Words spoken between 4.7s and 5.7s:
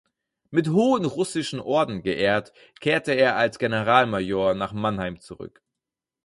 Mannheim zurück.